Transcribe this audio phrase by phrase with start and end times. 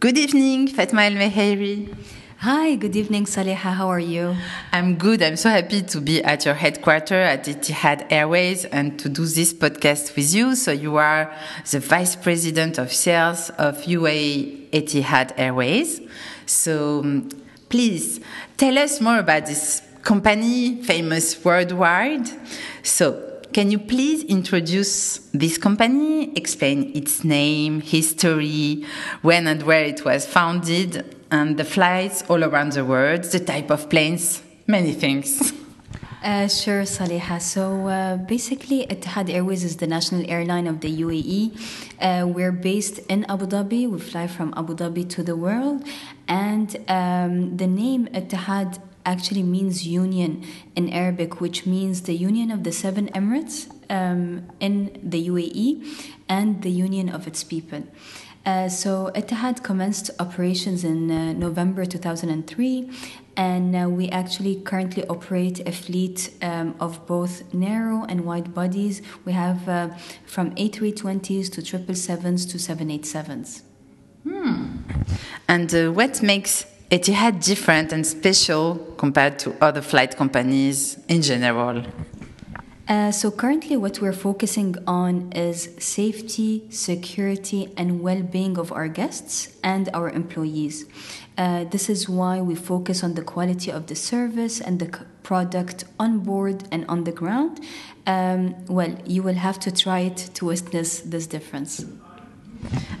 [0.00, 1.94] Good evening, Fatma El Meheiri.
[2.38, 3.74] Hi, good evening, Saleha.
[3.74, 4.34] How are you?
[4.72, 5.22] I'm good.
[5.22, 9.52] I'm so happy to be at your headquarters at Etihad Airways and to do this
[9.52, 10.54] podcast with you.
[10.56, 11.30] So you are
[11.70, 16.00] the vice president of sales of UAE Etihad Airways.
[16.46, 17.28] So um,
[17.68, 18.20] please
[18.56, 22.26] tell us more about this company, famous worldwide.
[22.82, 28.84] So can you please introduce this company, explain its name, history,
[29.22, 33.70] when and where it was founded, and the flights all around the world, the type
[33.70, 35.52] of planes, many things?
[36.22, 37.40] Uh, sure, Saleha.
[37.40, 41.56] So uh, basically, Etihad Airways is the national airline of the UAE.
[41.98, 43.88] Uh, we're based in Abu Dhabi.
[43.88, 45.82] We fly from Abu Dhabi to the world.
[46.28, 50.44] And um, the name Etihad actually means union
[50.76, 55.86] in Arabic, which means the union of the seven emirates um, in the UAE
[56.28, 57.82] and the union of its people.
[58.46, 62.90] Uh, so Etihad commenced operations in uh, November 2003,
[63.36, 69.02] and uh, we actually currently operate a fleet um, of both narrow and wide bodies.
[69.26, 69.90] We have uh,
[70.24, 73.62] from A320s to 777s to 787s.
[74.22, 74.78] Hmm.
[75.46, 81.84] And uh, what makes Etihad different and special compared to other flight companies in general?
[82.88, 89.56] Uh, so currently what we're focusing on is safety, security and well-being of our guests
[89.62, 90.86] and our employees.
[91.38, 95.84] Uh, this is why we focus on the quality of the service and the product
[96.00, 97.60] on board and on the ground.
[98.08, 101.84] Um, well, you will have to try it to witness this difference.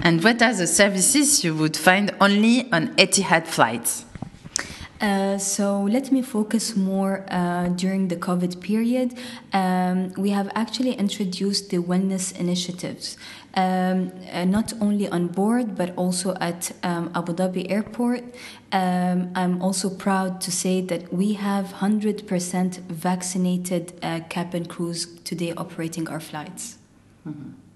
[0.02, 4.04] And what are the services you would find only on Etihad flights?
[5.00, 9.14] Uh, so let me focus more uh, during the COVID period.
[9.52, 13.16] Um, we have actually introduced the wellness initiatives,
[13.54, 18.22] um, uh, not only on board but also at um, Abu Dhabi Airport.
[18.72, 25.54] Um, I'm also proud to say that we have 100% vaccinated uh, cabin crews today
[25.56, 26.76] operating our flights.
[27.26, 27.69] Mm -hmm.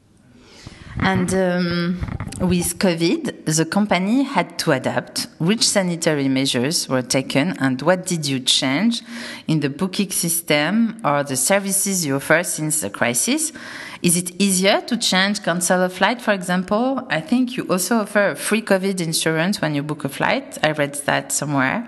[1.04, 2.00] And um,
[2.40, 5.26] with COVID, the company had to adapt.
[5.38, 9.02] Which sanitary measures were taken, and what did you change
[9.46, 13.52] in the booking system or the services you offer since the crisis?
[14.00, 17.06] Is it easier to change, cancel a flight, for example?
[17.10, 20.56] I think you also offer free COVID insurance when you book a flight.
[20.62, 21.86] I read that somewhere.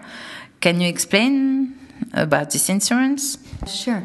[0.61, 1.75] Can you explain
[2.13, 3.39] about this insurance?
[3.67, 4.03] Sure.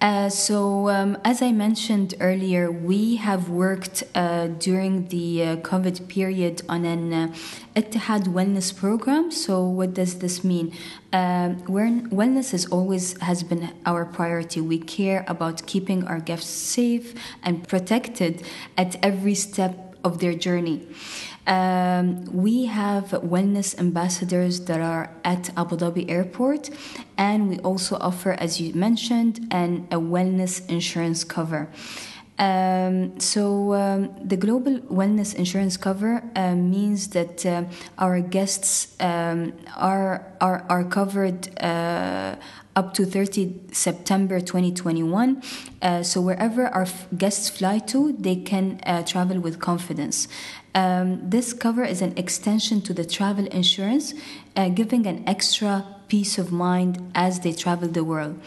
[0.00, 6.08] Uh, so, um, as I mentioned earlier, we have worked uh, during the uh, COVID
[6.08, 7.34] period on an uh,
[7.76, 9.30] Etihad wellness program.
[9.30, 10.72] So, what does this mean?
[11.12, 14.62] Um, wellness is always has been our priority.
[14.62, 18.42] We care about keeping our guests safe and protected
[18.78, 20.88] at every step of their journey.
[21.50, 26.70] Um, we have wellness ambassadors that are at Abu Dhabi Airport,
[27.18, 31.68] and we also offer, as you mentioned, an, a wellness insurance cover.
[32.40, 37.64] Um, so um, the global wellness insurance cover uh, means that uh,
[37.98, 42.36] our guests um, are, are are covered uh,
[42.76, 45.42] up to 30 September 2021.
[45.82, 50.26] Uh, so wherever our guests fly to, they can uh, travel with confidence.
[50.74, 54.14] Um, this cover is an extension to the travel insurance,
[54.56, 58.40] uh, giving an extra peace of mind as they travel the world.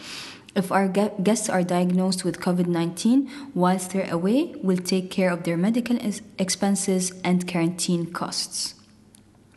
[0.54, 5.42] If our guests are diagnosed with COVID 19 whilst they're away, we'll take care of
[5.42, 5.98] their medical
[6.38, 8.74] expenses and quarantine costs.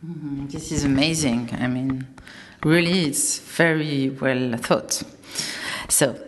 [0.04, 0.46] Mm-hmm.
[0.48, 1.50] This is amazing.
[1.58, 2.06] I mean,
[2.64, 5.02] really, it's very well thought.
[5.88, 6.18] So,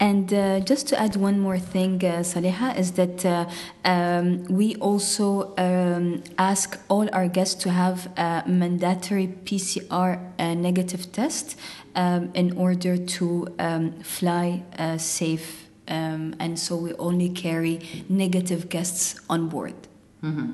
[0.00, 3.46] and uh, just to add one more thing, uh, Saleha, is that uh,
[3.84, 11.12] um, we also um, ask all our guests to have a mandatory PCR uh, negative
[11.12, 11.54] test
[11.94, 15.68] um, in order to um, fly uh, safe.
[15.86, 19.74] Um, and so we only carry negative guests on board.
[20.22, 20.48] Mm -hmm.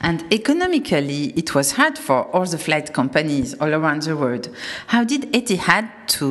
[0.00, 4.50] And economically, it was hard for all the flight companies all around the world.
[4.86, 6.26] How did Etihad to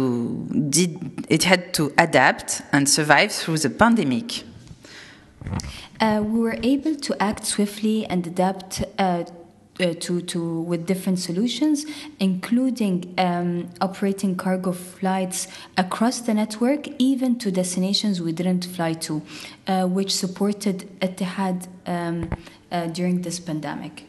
[0.49, 0.97] did
[1.29, 4.43] it had to adapt and survive through the pandemic?
[6.01, 9.23] Uh, we were able to act swiftly and adapt uh,
[9.79, 11.85] uh, to, to with different solutions,
[12.19, 19.21] including um, operating cargo flights across the network, even to destinations we didn't fly to,
[19.67, 22.29] uh, which supported Etihad um,
[22.71, 24.05] uh, during this pandemic.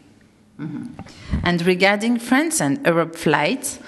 [0.59, 0.87] Mm-hmm.
[1.45, 3.79] And regarding France and Europe flights,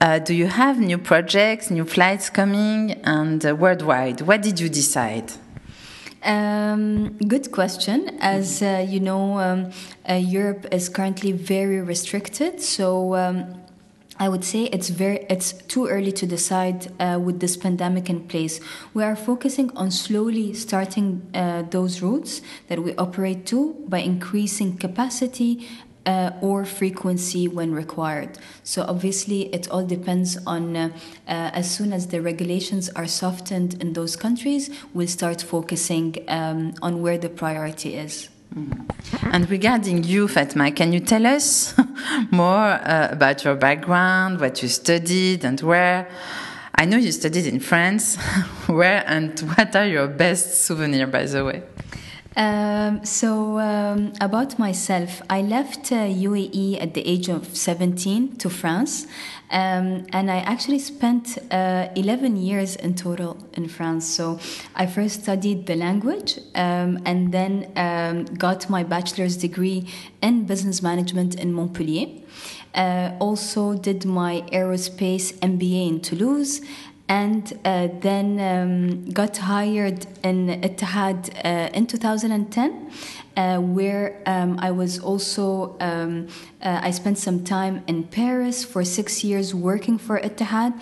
[0.00, 4.22] uh, do you have new projects, new flights coming, and uh, worldwide?
[4.22, 5.32] What did you decide?
[6.22, 8.18] Um, good question.
[8.20, 9.70] As uh, you know, um,
[10.08, 13.14] uh, Europe is currently very restricted, so.
[13.14, 13.56] Um,
[14.22, 18.28] I would say it's very it's too early to decide uh, with this pandemic in
[18.28, 18.60] place.
[18.92, 24.76] We are focusing on slowly starting uh, those routes that we operate to by increasing
[24.76, 25.66] capacity
[26.10, 28.32] uh, or frequency when required.
[28.64, 30.88] So obviously, it all depends on uh,
[31.28, 36.74] uh, as soon as the regulations are softened in those countries, we'll start focusing um,
[36.82, 38.28] on where the priority is.
[39.34, 41.74] And regarding you, Fatma, can you tell us
[42.42, 46.08] more uh, about your background, what you studied, and where?
[46.74, 48.16] I know you studied in France.
[48.66, 51.62] where and what are your best souvenirs, by the way?
[52.36, 58.48] Um, so, um, about myself, I left uh, UAE at the age of 17 to
[58.48, 59.08] France,
[59.50, 64.06] um, and I actually spent uh, 11 years in total in France.
[64.06, 64.38] So,
[64.76, 69.88] I first studied the language um, and then um, got my bachelor's degree
[70.22, 72.06] in business management in Montpellier.
[72.72, 76.60] Uh, also, did my aerospace MBA in Toulouse
[77.10, 82.88] and uh, then um, got hired in Etihad uh, in 2010,
[83.36, 86.28] uh, where um, I was also um,
[86.62, 90.72] uh, I spent some time in Paris for six years working for Etihad.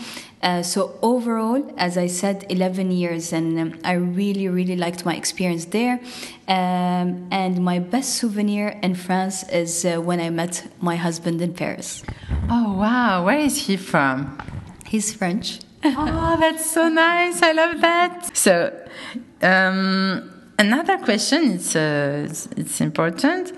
[0.43, 5.17] Uh, so overall, as I said, 11 years, and um, I really, really liked my
[5.17, 5.99] experience there.
[6.47, 11.55] Um, and my best souvenir in France is uh, when I met my husband in
[11.55, 12.03] Paris.
[12.51, 13.25] Oh wow!
[13.25, 14.37] Where is he from?
[14.85, 17.43] He's French oh, that's so nice.
[17.43, 18.37] I love that.
[18.37, 18.73] So,
[19.43, 23.53] um, another question, it's, uh, it's, important.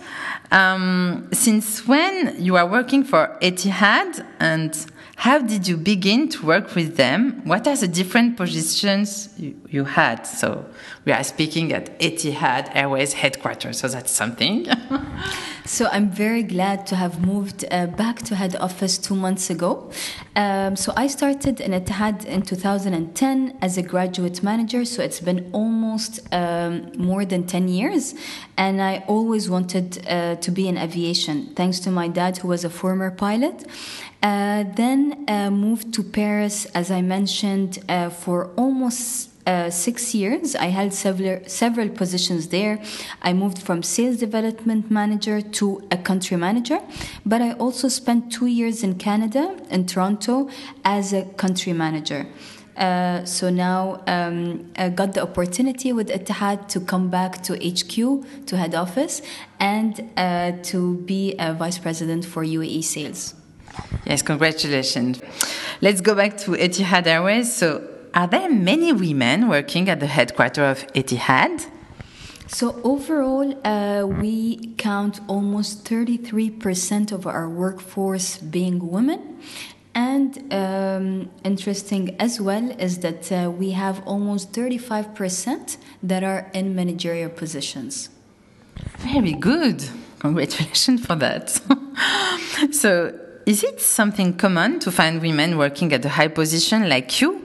[0.50, 4.74] Um, since when you are working for Etihad and
[5.16, 7.42] how did you begin to work with them?
[7.44, 10.24] What are the different positions you, you had?
[10.24, 10.64] So
[11.04, 14.66] we are speaking at Etihad Airways headquarters, so that's something.
[15.70, 19.88] so I'm very glad to have moved uh, back to head office two months ago.
[20.34, 25.48] Um, so I started in Etihad in 2010 as a graduate manager, so it's been
[25.52, 28.16] almost um, more than 10 years.
[28.56, 32.64] And I always wanted uh, to be in aviation, thanks to my dad, who was
[32.64, 33.64] a former pilot.
[34.24, 40.54] Uh, then uh, moved to Paris, as I mentioned, uh, for almost uh, six years.
[40.54, 42.74] I held several several positions there.
[43.28, 46.78] I moved from sales development manager to a country manager,
[47.32, 50.48] but I also spent two years in Canada, in Toronto,
[50.84, 52.22] as a country manager.
[52.76, 57.94] Uh, so now um, I got the opportunity with Etihad to come back to HQ,
[58.46, 59.20] to head office,
[59.58, 60.78] and uh, to
[61.12, 63.34] be a vice president for UAE sales.
[64.06, 65.20] Yes, congratulations.
[65.80, 67.52] Let's go back to Etihad Airways.
[67.52, 71.66] So, are there many women working at the headquarters of Etihad?
[72.48, 79.38] So overall, uh, we count almost 33% of our workforce being women.
[79.94, 86.74] And um, interesting as well is that uh, we have almost 35% that are in
[86.74, 88.10] managerial positions.
[88.98, 89.88] Very good.
[90.18, 91.50] Congratulations for that.
[92.72, 97.39] so, is it something common to find women working at a high position like you?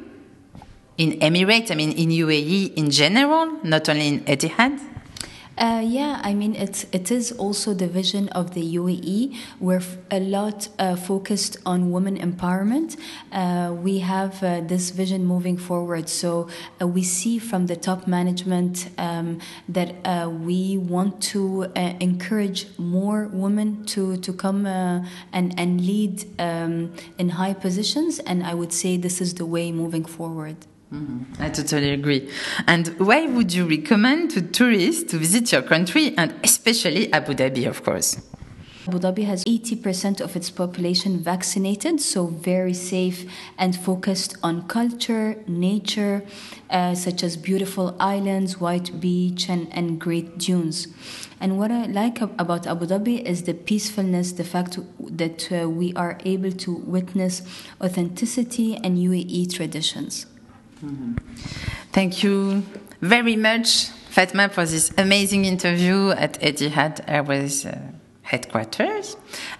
[0.97, 4.79] In Emirates, I mean, in UAE in general, not only in Etihad?
[5.57, 9.37] Uh, yeah, I mean it's it is also the vision of the UAE.
[9.61, 12.97] We're a lot uh, focused on women empowerment.
[13.31, 16.09] Uh, we have uh, this vision moving forward.
[16.09, 16.49] So
[16.81, 23.29] uh, we see from the top management um, that uh, we want to encourage more
[23.31, 28.19] women to to come and and lead um, in high positions.
[28.19, 30.57] And I would say this is the way moving forward.
[30.95, 31.43] Mm-hmm.
[31.43, 32.29] I totally agree.
[32.67, 37.67] And why would you recommend to tourists to visit your country and especially Abu Dhabi,
[37.67, 38.21] of course?
[38.87, 43.25] Abu Dhabi has 80% of its population vaccinated, so very safe
[43.57, 46.23] and focused on culture, nature,
[46.69, 50.87] uh, such as beautiful islands, white beach, and, and great dunes.
[51.41, 55.91] And what I like about Abu Dhabi is the peacefulness, the fact that uh, we
[55.93, 57.41] are able to witness
[57.81, 60.27] authenticity and UAE traditions.
[61.91, 62.63] Thank you
[63.01, 67.79] very much, Fatma, for this amazing interview at Etihad Airways uh,
[68.25, 69.17] headquarters.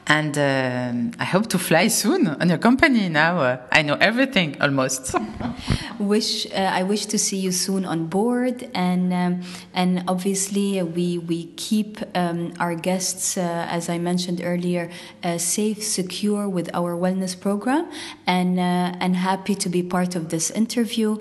[0.08, 3.38] And um, I hope to fly soon on your company now.
[3.40, 5.16] Uh, I know everything almost.
[6.00, 9.42] wish uh, I wish to see you soon on board, and um,
[9.74, 14.90] and obviously uh, we we keep um, our guests, uh, as I mentioned earlier,
[15.24, 17.90] uh, safe, secure with our wellness program,
[18.26, 21.18] and uh, and happy to be part of this interview.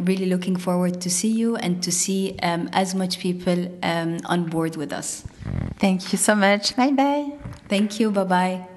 [0.00, 4.48] really looking forward to see you and to see um, as much people um, on
[4.48, 5.24] board with us.
[5.78, 6.74] Thank you so much.
[6.76, 7.32] Bye bye.
[7.68, 8.10] Thank you.
[8.10, 8.75] Bye bye.